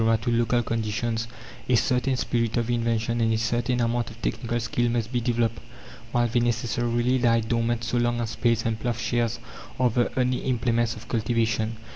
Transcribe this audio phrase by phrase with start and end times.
[0.19, 1.27] to local conditions,
[1.69, 5.59] a certain spirit of invention, and a certain amount of technical skill must be developed,
[6.11, 9.37] while they necessarily lie dormant so long as spades and ploughshares
[9.79, 11.77] are the only implements of cultivation.